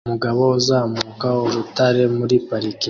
[0.07, 2.79] Umugabo uzamuka urutare muri parike